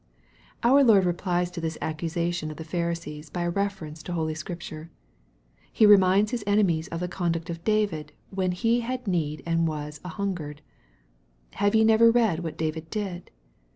[0.63, 4.89] Our Lord replies to this accusation of the Pharisees by a reference to holy Scripture.
[5.71, 9.99] He reminds His enemies of the conduct of David, when he" had need and was
[10.03, 10.63] an hungered.""
[11.61, 13.29] Have ye never read what David did